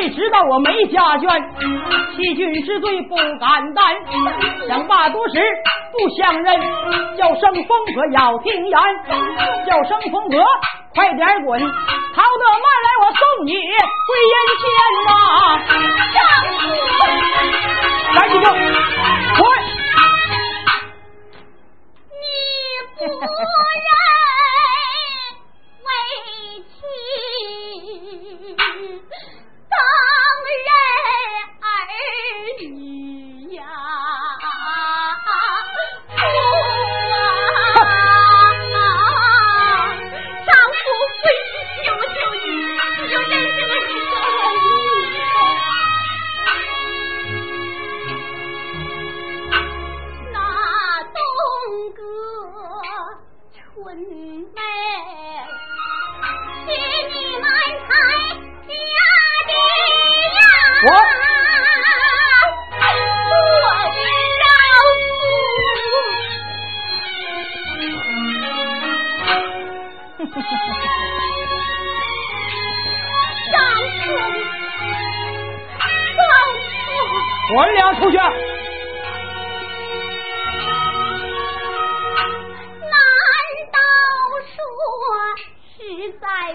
[0.00, 1.44] 万岁知道我没家眷，
[2.16, 3.84] 欺君之罪不敢担。
[4.66, 5.34] 想罢多时
[5.92, 6.58] 不相认，
[7.18, 8.80] 叫声风哥要听言，
[9.66, 10.38] 叫声风哥
[10.94, 14.64] 快点滚，逃得慢来我送你归阴间
[15.04, 15.12] 呐。
[18.14, 18.46] 赶紧就
[19.36, 19.59] 滚。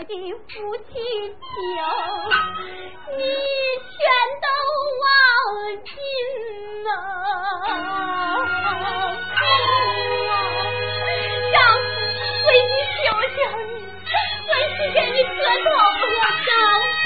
[0.08, 0.12] 的
[0.48, 1.42] 夫妻情，
[3.18, 3.20] 你
[3.92, 3.98] 全
[4.42, 4.46] 都
[5.02, 5.04] 忘
[5.84, 5.90] 尽
[6.84, 6.88] 了？
[11.52, 11.86] 丈夫
[12.46, 13.70] 为你救救你，
[14.50, 15.28] 为是给你磕
[15.64, 16.50] 头了，丈
[16.80, 17.04] 夫。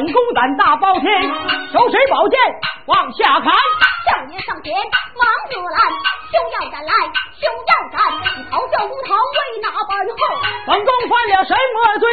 [0.00, 1.04] 本宫胆大包天，
[1.68, 2.40] 手持宝剑
[2.86, 3.52] 往下砍。
[3.52, 5.76] 少爷上前忙阻拦，
[6.32, 6.92] 休要敢来，
[7.36, 8.00] 休要敢！
[8.32, 10.16] 你嘲笑无头为哪般后？
[10.72, 12.08] 本宫犯了什么罪？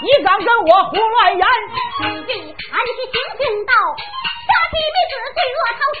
[0.00, 1.44] 你敢跟我胡乱言？
[2.24, 3.72] 你看是行行道，
[4.48, 5.80] 杀妻灭子，罪恶滔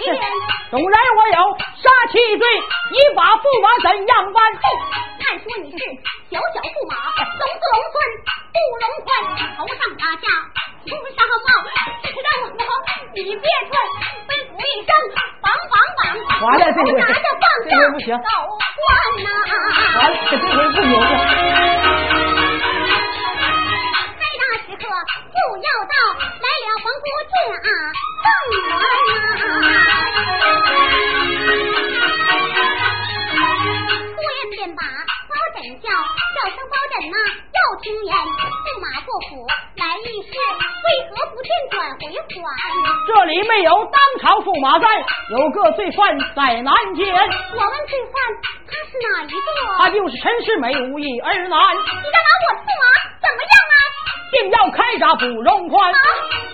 [0.72, 1.36] 纵然我有
[1.84, 2.48] 杀妻罪，
[2.96, 4.40] 你把驸马怎样办？
[4.56, 4.64] 嘿，
[5.20, 5.84] 看说你是
[6.32, 8.00] 小小驸马，龙子龙孙
[8.56, 9.12] 不龙宽，
[9.60, 10.24] 头上打下
[18.04, 18.22] 行道
[18.76, 18.88] 观
[19.24, 19.28] 呐。
[19.98, 21.59] 完了，这回不牛了。
[44.60, 44.86] 马在，
[45.30, 48.14] 有个罪犯在南间，我问罪犯
[48.68, 49.38] 他是哪一个？
[49.78, 52.84] 他就是陈世美无意而难，你敢拿我驸马
[53.18, 53.74] 怎么样啊？
[54.30, 55.98] 定要开闸不容宽啊！。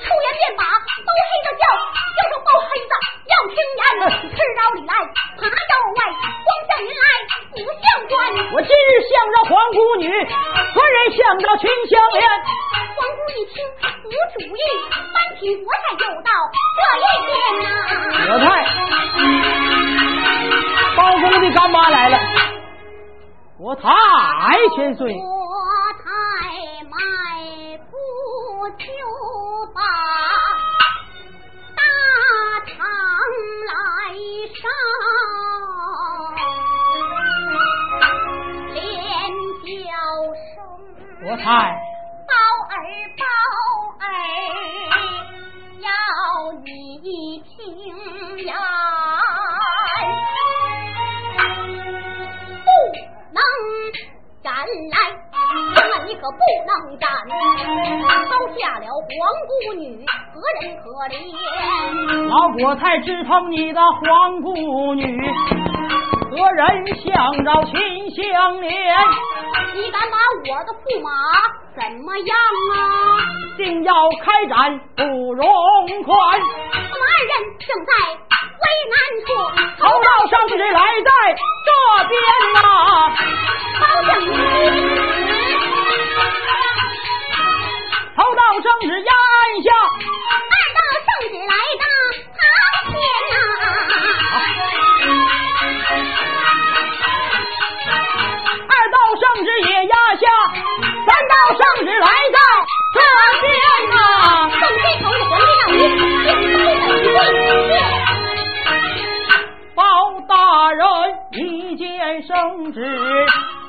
[0.01, 1.67] 出言便把包黑的叫，
[2.15, 2.93] 叫声包黑子
[3.27, 3.85] 要听言，
[4.33, 4.93] 吃刀里来，
[5.37, 6.01] 爬到外，
[6.47, 7.07] 光向云来
[7.53, 8.15] 不向官。
[8.55, 12.23] 我今日向着皇姑女，何人向着秦香莲？
[12.97, 13.57] 皇姑一听
[14.07, 14.59] 无主意，
[15.13, 16.31] 翻起国泰就到
[16.77, 17.67] 这一边呐、
[18.31, 18.47] 我太，
[20.97, 22.17] 包公的干妈来了，
[23.59, 23.91] 我太
[24.77, 25.19] 千岁，我
[26.05, 26.05] 太
[26.85, 26.95] 迈
[27.91, 27.93] 步
[28.79, 28.85] 就
[29.75, 29.81] 把
[31.75, 31.81] 大
[32.67, 32.75] 堂
[33.67, 33.71] 来
[34.55, 34.63] 上，
[38.73, 38.79] 连
[39.65, 39.67] 叫
[40.33, 40.47] 声。
[41.25, 41.45] 我太，
[42.29, 42.33] 包
[42.71, 42.75] 儿，
[43.19, 43.25] 宝
[45.81, 45.89] 要
[46.65, 46.69] 你
[47.41, 47.55] 听
[48.39, 48.57] 言，
[52.65, 52.69] 不
[53.33, 53.39] 能
[54.43, 54.47] 赶
[54.91, 54.95] 来，
[55.87, 57.09] 千万你可不能斩，
[58.27, 59.15] 抛下了皇
[59.47, 61.15] 姑女，何人可怜？
[62.29, 64.53] 老国太只疼你的皇姑
[64.95, 65.31] 女，
[66.29, 68.97] 何人向着秦香莲？
[69.77, 71.09] 你敢把我的驸马
[71.77, 72.37] 怎么样
[72.75, 73.23] 啊？
[73.57, 75.47] 定要开展不容
[76.03, 77.93] 宽，我们二人正在
[78.59, 79.27] 为难处，
[79.79, 81.11] 头道上旨来在
[81.65, 81.71] 这
[82.09, 82.19] 边
[82.55, 82.67] 呐、
[83.79, 85.36] 包拯你。
[88.17, 89.69] 头道圣旨压按下，
[90.33, 90.35] 二
[90.73, 91.85] 道圣旨来到
[92.33, 92.41] 堂
[92.91, 92.97] 前
[93.31, 93.35] 呐、
[98.69, 100.25] 二道圣旨也压下，
[101.05, 102.39] 三道圣旨来到
[102.95, 102.99] 这
[103.43, 103.47] 边
[103.91, 103.95] 呐、
[104.49, 105.71] 奉这头的皇帝
[106.25, 106.45] 让你
[107.05, 107.71] 见包拯贵，
[109.75, 109.79] 包
[110.27, 110.33] 大
[110.73, 110.81] 人
[111.33, 111.85] 一见
[112.23, 112.33] 圣
[112.73, 112.79] 旨，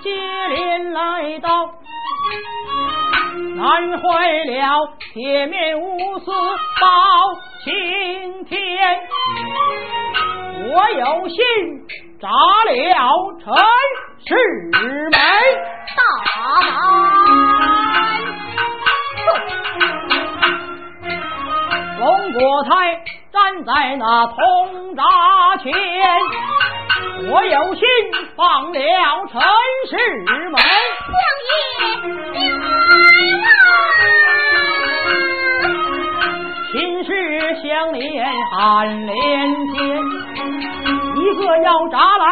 [0.02, 0.08] 接
[0.48, 1.48] 连来到，
[3.56, 6.88] 难坏了铁面无私包
[7.64, 8.58] 青天。
[10.70, 11.38] 我有心
[12.20, 12.72] 砸了
[13.40, 13.56] 陈
[14.26, 14.36] 世
[15.12, 15.18] 美，
[15.96, 16.00] 大
[16.36, 16.36] 胆！
[22.00, 22.70] 龙国泰
[23.32, 24.36] 站在那铜
[24.96, 25.04] 闸
[25.64, 25.72] 前，
[27.30, 27.84] 我有心
[28.36, 28.80] 放了
[29.32, 29.42] 陈
[29.90, 29.92] 世
[30.52, 30.58] 美。
[31.10, 31.16] 相
[31.54, 32.46] 爷
[33.14, 33.48] 明来
[36.72, 37.10] 秦氏
[37.62, 38.00] 相连
[38.52, 38.56] 汉
[39.06, 39.16] 连
[39.74, 39.76] 天，
[41.16, 42.24] 一个要扎来，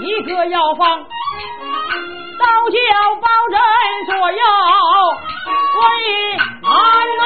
[0.00, 2.78] 一个要放，倒叫
[3.20, 3.58] 包拯
[4.06, 4.42] 左右
[5.76, 5.82] 为
[6.62, 6.70] 难
[7.18, 7.20] 呐、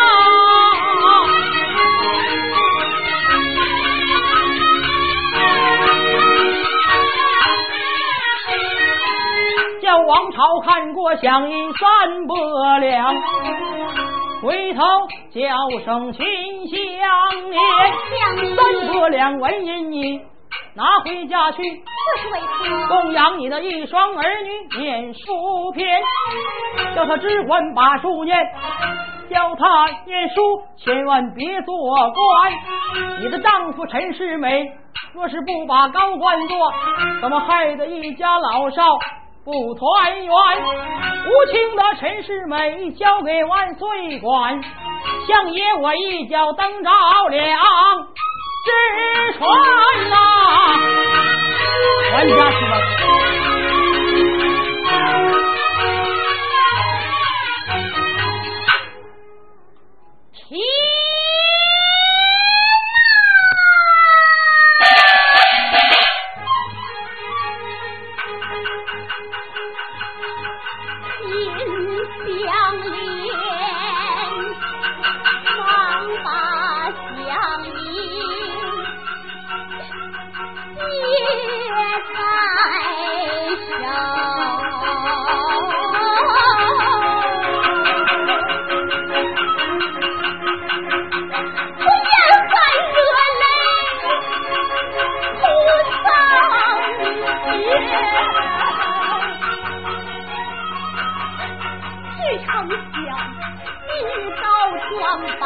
[10.10, 13.14] 王朝看过响应三百两，
[14.42, 14.82] 回头
[15.32, 16.24] 叫声秦
[16.68, 17.62] 香莲，
[18.56, 20.20] 三伯良闻言你
[20.74, 21.62] 拿回家去？
[22.88, 26.02] 供养你的一双儿女念书篇，
[26.96, 28.36] 叫他只管把书念，
[29.30, 31.76] 教他念书千万别做
[32.10, 32.52] 官。
[33.20, 34.72] 你的丈夫陈世美
[35.14, 36.72] 若是不把高官做，
[37.20, 38.82] 怎么害得一家老少
[39.42, 40.30] 不团圆，
[41.26, 44.62] 无情的陈世美交给万岁管，
[45.26, 46.90] 相爷我一脚蹬着
[47.30, 47.60] 两
[48.64, 48.70] 只
[49.38, 49.48] 船
[50.10, 50.16] 呐，
[52.10, 52.76] 全家去了。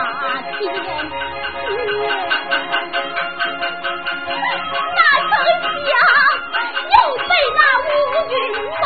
[0.05, 0.13] 那
[0.53, 0.61] 天，
[4.95, 5.01] 那
[5.31, 5.33] 曾
[5.87, 5.91] 想
[6.93, 7.91] 又被那乌
[8.31, 8.33] 云
[8.83, 8.85] 埋。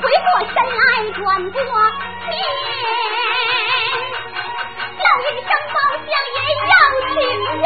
[0.00, 0.82] 回过身来，
[1.12, 1.20] 转
[1.52, 1.58] 过
[2.24, 2.28] 天，
[4.96, 6.38] 叫一声包相爷，
[6.70, 6.72] 要
[7.10, 7.12] 亲
[7.60, 7.62] 人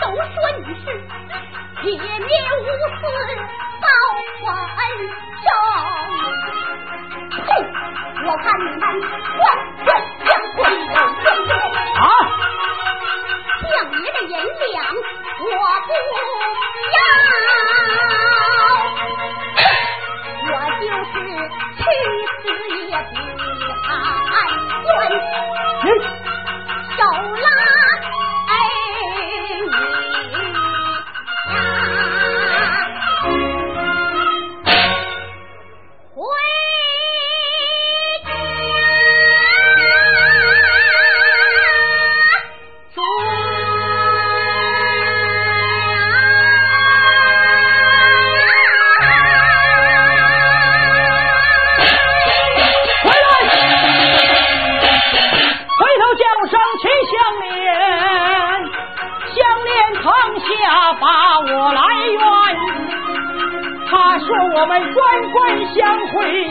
[0.00, 0.02] 都
[0.34, 0.84] 说你是
[1.82, 2.66] 铁面无
[2.98, 3.02] 私，
[3.80, 3.86] 报
[4.80, 4.82] 恩。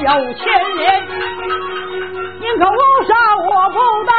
[0.03, 0.43] 有千
[0.75, 1.07] 年，
[2.39, 2.77] 宁可乌
[3.07, 4.11] 纱我不戴，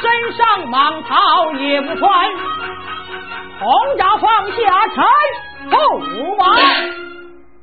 [0.00, 2.30] 身上蟒袍也不穿，
[3.58, 5.02] 红家放下柴
[5.68, 5.74] 不
[6.36, 6.44] 完，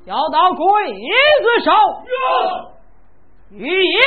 [0.06, 1.72] 要到鬼子手，
[3.52, 4.00] 余爷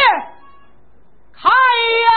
[1.33, 2.09] 开呀、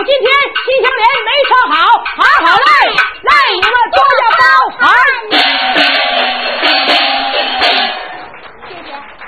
[0.00, 0.06] 了。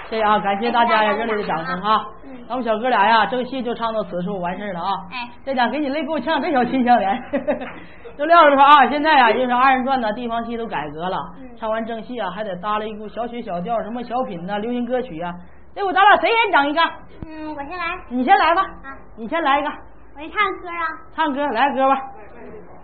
[0.09, 2.05] 谢谢啊，感谢大家呀，热烈的掌声啊！
[2.49, 4.93] 咱们小哥俩呀，正戏就唱到此处完事了啊！
[5.11, 7.23] 哎，再讲给你累，给我唱这小秦香莲。
[8.19, 11.17] 就撂着说啊，现在啊，就是二人转呢，地方戏都改革了，
[11.59, 15.33] 唱完正戏啊，还得搭了一股小曲小调，什么小品呐、流行歌曲啊。
[15.75, 16.83] 那我咱俩谁先整一个？
[17.27, 17.85] 嗯，我先来。
[18.11, 18.61] 你先来吧。
[18.61, 19.71] 啊，你先来一个。
[20.15, 20.85] 我先唱歌啊。
[21.15, 21.95] 唱歌，来歌吧。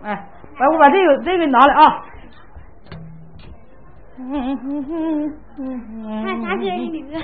[0.03, 0.13] 哎，
[0.57, 2.05] 来，我把这个这个拿来啊。
[4.17, 6.61] 嗯嗯嗯嗯看啥歌？
[6.61, 7.17] 你歌？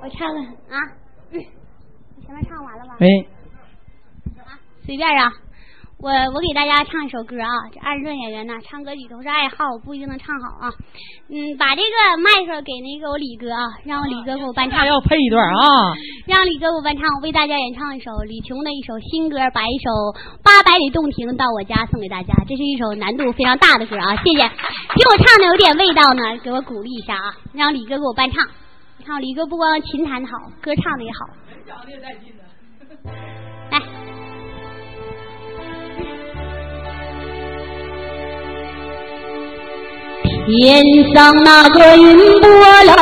[0.00, 0.40] 我唱了
[0.70, 0.76] 啊，
[1.30, 2.96] 前面唱完了吧？
[2.98, 3.06] 没。
[4.38, 5.30] 啊，随便啊。
[6.02, 10.66] 我我给大家唱一首歌啊，这二人转演员呢，唱歌曲都是爱好，不一定能唱好啊。
[11.30, 14.84] 嗯，把这个麦克给那个我李哥啊，让我李哥给我伴唱。
[14.84, 15.94] 要配一段啊。
[16.26, 19.86] 让李哥给我伴唱，我为大家演唱一首李琼的一首新歌，把一首
[20.42, 22.34] 《八百里洞庭到我家》送给大家。
[22.50, 24.42] 这是一首难度非常大的歌啊，谢谢。
[24.42, 28.42] 听我唱的有点味道呢，给我鼓励一下啊，让李哥给我伴唱。
[28.98, 31.30] 你看李哥不光琴弹的好，歌唱的也好。
[40.46, 40.82] 天
[41.14, 42.50] 上那个云波
[42.86, 42.96] 浪，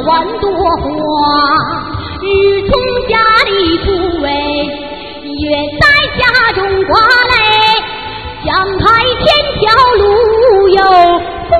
[0.00, 0.86] 万朵花。
[2.22, 2.24] 日
[2.68, 2.72] 从
[3.08, 3.84] 家里出
[4.22, 4.28] 喂，
[5.22, 5.44] 月
[5.80, 5.84] 在
[6.18, 6.20] 家
[6.54, 7.34] 中挂嘞，
[8.44, 8.46] 江
[8.78, 9.24] 开千
[9.60, 9.62] 条
[9.98, 10.04] 路
[10.68, 10.80] 哟，
[11.48, 11.52] 风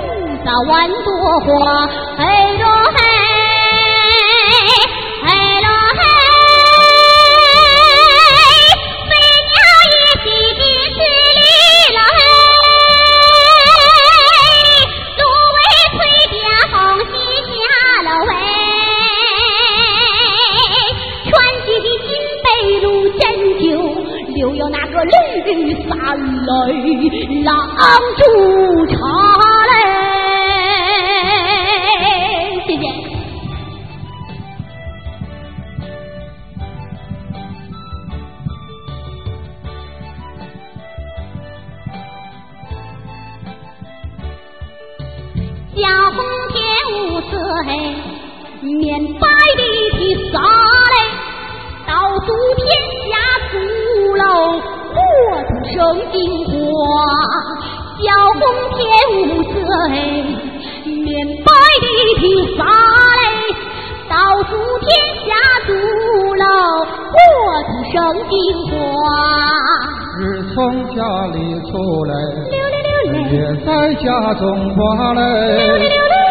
[0.44, 1.08] 洒万朵
[1.40, 1.46] 花。
[2.18, 2.22] 嘿
[2.58, 2.64] 罗
[2.96, 3.05] 嘿。
[27.86, 28.95] 帮助
[59.88, 61.08] 面
[61.44, 61.48] 白
[61.82, 61.86] 的
[62.18, 62.22] 披
[62.56, 63.22] 萨嘞，
[64.08, 64.14] 到
[64.44, 64.50] 处
[64.80, 64.86] 天
[65.24, 65.28] 下
[65.66, 65.70] 祖
[66.34, 66.44] 老，
[67.12, 67.16] 我
[67.66, 67.94] 土生
[68.28, 68.32] 金
[68.70, 68.72] 花。
[70.18, 70.20] 日
[70.54, 70.56] 从
[70.94, 71.00] 家
[71.32, 71.36] 里
[71.70, 71.70] 出
[72.04, 72.12] 来，
[73.30, 74.80] 夜在家中挂
[75.14, 75.20] 嘞，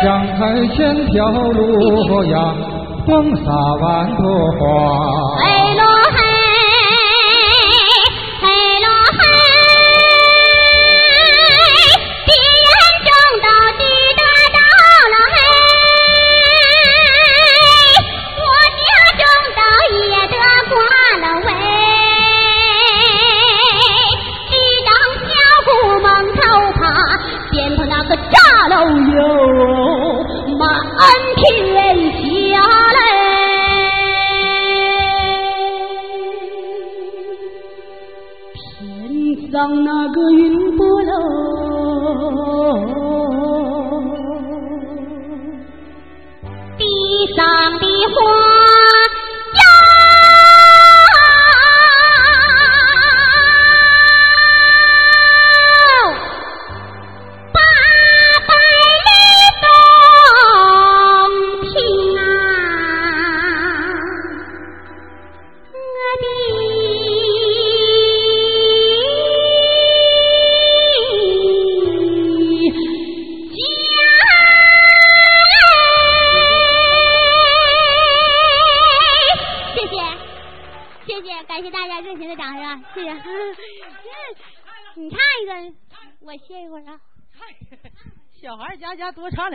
[0.03, 0.05] 江
[0.37, 0.39] 海
[0.75, 2.33] 千条路呀，
[3.05, 3.45] 风洒
[3.81, 3.83] 万
[4.15, 4.23] 朵
[4.59, 4.63] 花。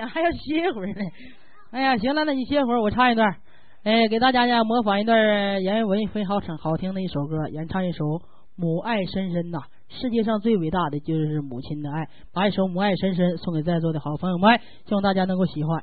[0.06, 0.94] 还要歇会儿呢，
[1.70, 3.36] 哎呀，行了，那你歇会儿，我唱一段，
[3.84, 8.04] 哎，给大家呢模仿一段阎文非常好听的一首歌，演唱一首
[8.56, 15.82] 《母爱深深》呐，世界上最伟大的就是母亲的爱，把一首《母爱深深》送给在座的好朋友们，希望大家能够喜欢。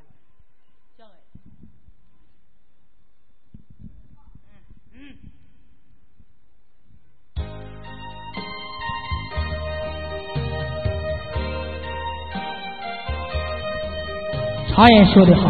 [14.77, 15.49] 常言说得好，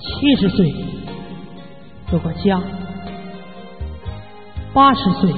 [0.00, 0.74] 七十岁
[2.10, 2.60] 有个家，
[4.72, 5.30] 八十岁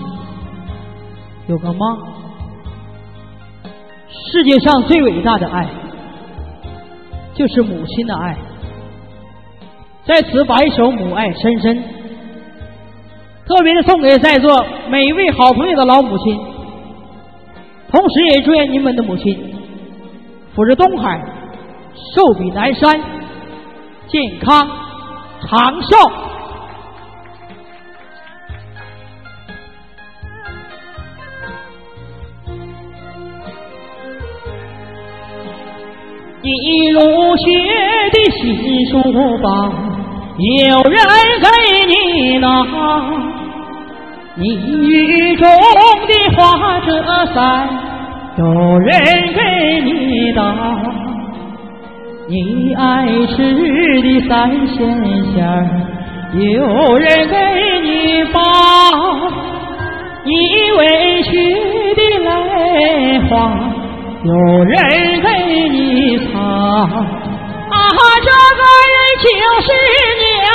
[1.46, 1.98] 有个妈。
[4.08, 5.68] 世界上最伟大的爱，
[7.34, 8.34] 就是母亲的爱。
[10.06, 11.76] 在此，把一首《母爱深深》
[13.46, 16.34] 特别的送给在座每一位好朋友的老母亲，
[17.90, 19.54] 同时也祝愿你们的母亲
[20.54, 21.35] 福至东海。
[22.14, 23.00] 寿比南山，
[24.08, 24.68] 健康
[25.48, 25.96] 长寿。
[36.42, 37.00] 一如
[37.38, 37.44] 雪
[38.12, 38.92] 的新书
[39.42, 39.72] 包，
[40.38, 40.96] 有人
[41.42, 41.46] 给
[41.86, 42.46] 你拿；
[44.36, 46.88] 你雨中的花折
[47.34, 47.68] 伞，
[48.38, 48.44] 有
[48.78, 48.94] 人
[49.34, 49.40] 给
[49.80, 50.54] 你挡。
[52.28, 53.06] 你爱
[53.36, 53.54] 吃
[54.02, 54.76] 的三鲜
[55.32, 55.62] 馅儿，
[56.34, 57.36] 有人给
[57.82, 58.42] 你包；
[60.24, 60.32] 你
[60.76, 61.30] 委屈
[61.94, 63.30] 的泪花，
[64.24, 64.74] 有人
[65.22, 65.28] 给
[65.68, 66.40] 你擦。
[66.40, 66.98] 啊，
[68.24, 68.60] 这个
[68.90, 69.28] 人就
[69.62, 69.68] 是
[70.26, 70.50] 娘，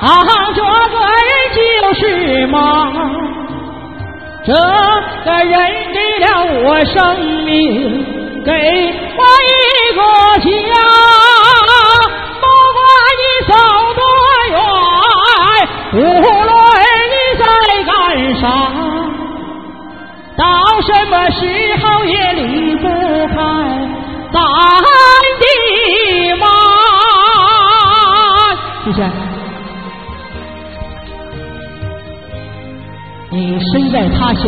[0.00, 0.08] 啊，
[0.54, 1.60] 这个人就
[1.92, 2.00] 是
[2.46, 2.56] 妈。
[4.46, 5.52] 这个人
[5.92, 6.26] 给了
[6.64, 6.96] 我生
[7.44, 7.52] 命，
[8.46, 9.52] 给我一
[9.96, 10.00] 个
[10.38, 10.48] 家。
[12.40, 12.44] 不
[12.76, 12.78] 管
[13.18, 13.52] 你走
[13.96, 14.00] 多
[14.52, 14.54] 远，
[15.94, 16.50] 无论
[17.10, 17.42] 你在
[17.84, 17.90] 干
[18.40, 18.44] 啥，
[20.36, 20.40] 到
[20.80, 21.40] 什么时
[21.82, 22.86] 候也离不
[23.34, 23.34] 开
[24.32, 24.38] 咱
[25.40, 25.44] 的
[26.38, 26.46] 妈。
[28.84, 28.98] 谢谢。
[33.28, 34.44] 你身在他乡，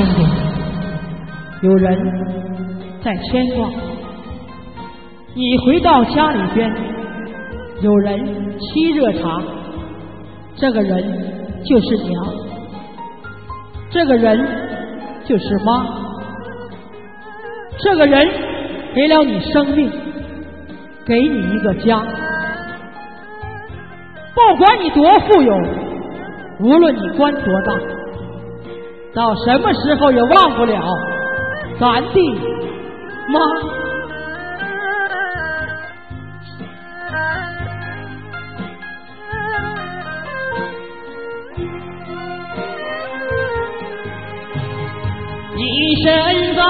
[1.63, 1.85] 有人
[3.03, 3.69] 在牵挂；
[5.35, 6.71] 你回到家里边，
[7.81, 8.19] 有人
[8.59, 9.41] 沏热茶。
[10.57, 11.01] 这个人
[11.65, 12.27] 就是娘，
[13.91, 14.45] 这个人
[15.25, 15.87] 就是妈，
[17.79, 18.29] 这个人
[18.95, 19.89] 给了你生命，
[21.07, 22.03] 给你一个家。
[24.35, 25.55] 不管你多富有，
[26.61, 27.73] 无论你官多大。
[29.15, 30.81] 到什么时候也忘不了
[31.81, 32.39] 咱的
[33.29, 33.41] 妈。
[45.57, 45.61] 你
[46.03, 46.07] 身
[46.55, 46.63] 在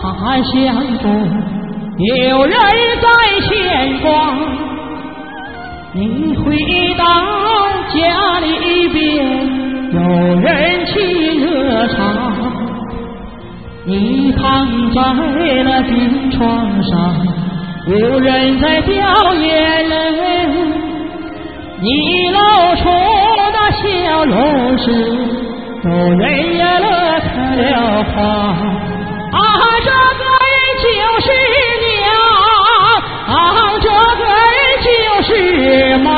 [0.00, 0.02] 他
[0.42, 0.54] 乡
[0.98, 1.04] 中，
[1.98, 2.52] 有人
[3.02, 3.06] 在
[3.48, 3.48] 牵
[4.00, 4.06] 挂。
[5.92, 6.44] 你回
[6.96, 7.02] 到
[7.94, 7.96] 家
[8.40, 8.96] 里边。
[9.92, 9.98] 有
[10.40, 10.92] 人沏
[11.40, 11.96] 热茶，
[13.88, 15.00] 你躺在
[15.62, 17.24] 了病床上，
[17.86, 20.48] 无人在掉眼泪，
[21.80, 22.40] 你露
[22.82, 22.90] 出
[23.52, 24.90] 那笑容时，
[25.84, 26.24] 有人
[26.56, 28.16] 也乐开了花。
[29.30, 29.38] 啊，
[29.84, 30.84] 这个人就
[31.22, 31.26] 是
[31.86, 32.04] 娘，
[33.28, 33.38] 啊，
[33.80, 33.86] 这
[34.18, 34.90] 个人就
[35.22, 35.30] 是
[35.98, 36.10] 妈。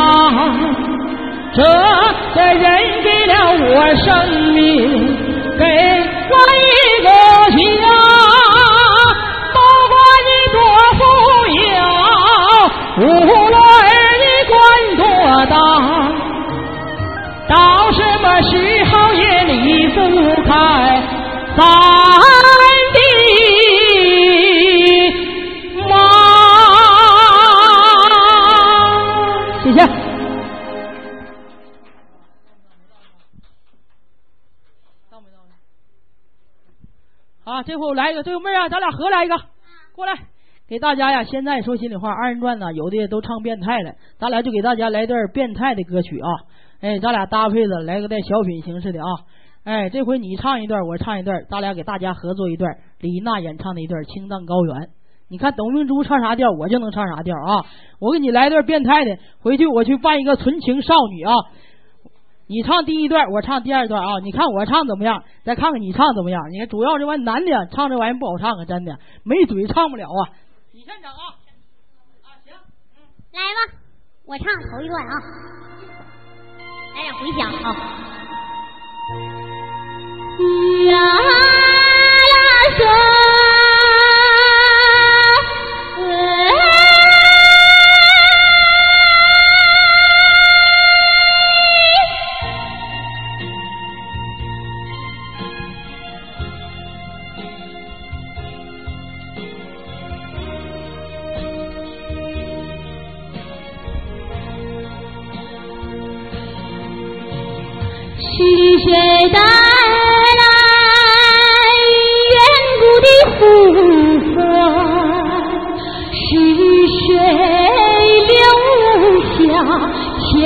[1.52, 1.60] 这
[2.34, 2.64] 个人
[3.02, 4.06] 给了我生
[4.54, 4.56] 命，
[5.58, 5.64] 给
[6.30, 7.86] 我一家。
[9.54, 9.56] 不
[9.90, 9.96] 管
[10.26, 10.56] 你多
[10.98, 11.00] 富
[11.56, 11.78] 有，
[13.00, 13.02] 无
[13.50, 13.56] 论
[14.22, 14.52] 你官
[14.96, 15.02] 多
[15.46, 15.54] 大，
[17.48, 17.54] 到
[17.92, 18.52] 什么时
[18.90, 19.52] 候也离
[19.88, 19.96] 不
[20.42, 20.48] 开
[21.56, 21.62] 咱
[37.62, 39.36] 这回我来一个，这个妹儿啊，咱俩合来一个，
[39.94, 40.12] 过来，
[40.68, 41.24] 给大家呀。
[41.24, 46.28] 现在说心里话，二人转呢，有的都唱变态了，咱俩就给大家来段变态的歌曲啊。
[46.80, 49.06] 哎，咱俩搭配着来个带小品形式的啊。
[49.64, 54.76] 哎，这回你唱一段，我唱一段，咱俩给大家合作一段李娜演唱的一段《青藏高原》。
[55.30, 57.66] 你看董明珠唱啥调，我就能唱啥调啊。
[58.00, 61.34] 我给你来段变态的，回去我去扮一个纯情少女啊。
[62.49, 64.18] 你唱第一段，我唱第二段啊！
[64.24, 65.22] 你看我唱怎么样？
[65.44, 66.42] 再看看你唱怎么样？
[66.51, 70.32] 你看，主要这玩意男的唱这玩意不好唱啊，真的没嘴唱不了啊！
[70.72, 71.36] 你先整啊！
[72.24, 72.55] 啊行，
[73.34, 73.76] 来吧，
[74.24, 75.12] 我唱头一段啊，
[76.96, 77.76] 来点回响啊！
[80.88, 81.32] 呀啦
[82.78, 83.28] 嗦。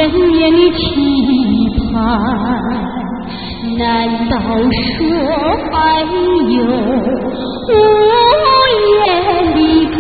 [0.03, 0.81] 千年的期
[1.93, 1.95] 盼？
[3.79, 3.81] 难
[4.29, 4.99] 道说
[5.71, 5.73] 还
[6.51, 6.55] 有
[7.69, 7.71] 无
[8.99, 8.99] 言
[9.55, 9.59] 的
[9.95, 9.97] 歌？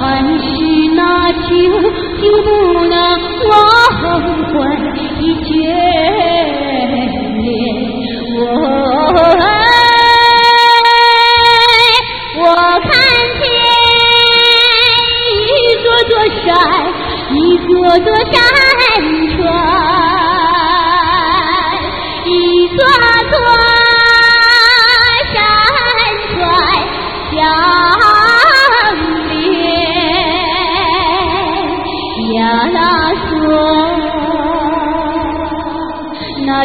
[0.38, 0.44] 是
[0.94, 0.98] 那
[1.32, 1.44] 久
[2.18, 2.48] 久不
[2.86, 2.94] 能
[3.50, 3.52] 忘
[4.48, 4.56] 怀？
[5.18, 5.48] 的眷
[7.42, 7.46] 恋，
[8.38, 8.40] 我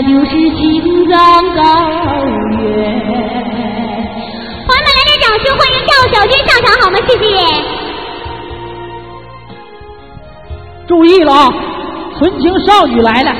[0.01, 1.15] 就是青藏
[1.53, 1.61] 高
[2.57, 2.59] 原。
[4.65, 6.97] 朋友们，来点掌声，欢迎赵小军上场，好吗？
[7.07, 7.23] 谢谢。
[10.87, 11.53] 注意了啊，
[12.17, 13.31] 纯情少女来了。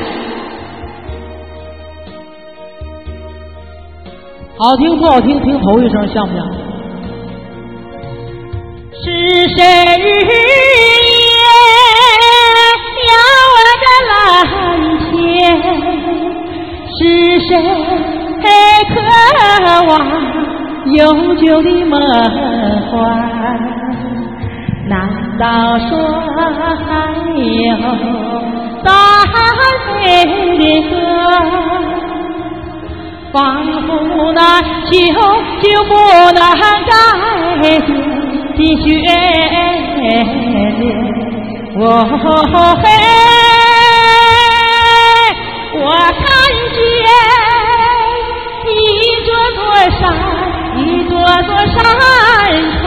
[4.56, 5.40] 好听不好听？
[5.40, 6.46] 听头一声像不像？
[9.02, 9.64] 是谁
[17.48, 17.52] 谁
[18.88, 18.94] 渴
[19.88, 19.90] 望
[20.92, 20.96] 永
[21.36, 21.94] 久的梦
[22.90, 22.92] 幻？
[24.88, 24.92] 难
[25.38, 25.42] 道
[25.78, 25.88] 说
[26.34, 26.38] 还
[27.54, 27.70] 有
[28.82, 28.90] 大
[29.24, 29.32] 海
[30.58, 30.92] 的歌？
[33.32, 33.36] 仿
[33.86, 33.88] 佛
[34.34, 34.90] 那秋
[35.62, 35.90] 就不
[36.34, 36.38] 能
[36.84, 36.92] 改
[37.62, 37.62] 变
[38.52, 40.04] 的眷恋，
[41.74, 41.80] 我
[42.82, 42.84] 嘿，
[45.74, 46.24] 我看
[46.74, 46.80] 见
[48.66, 48.70] 一
[49.24, 49.60] 座座
[49.98, 50.02] 山，
[50.76, 51.12] 一座
[51.44, 51.74] 座山
[52.80, 52.84] 川，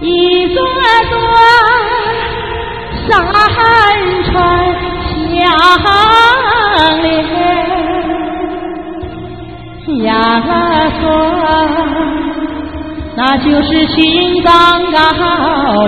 [0.00, 0.06] 一
[0.54, 0.56] 座
[1.10, 1.14] 座
[3.08, 3.10] 山
[4.30, 4.34] 川相
[7.02, 7.04] 连。
[10.04, 10.10] 呀
[11.00, 11.02] 索，
[13.16, 14.46] 那就是青藏
[14.92, 14.94] 高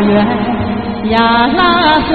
[0.01, 0.11] 原；
[1.11, 1.15] 呀
[2.09, 2.13] 索，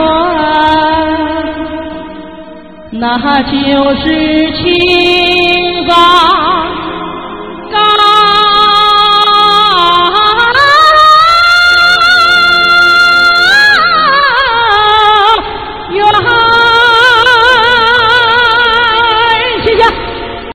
[3.00, 6.43] 那就是青藏。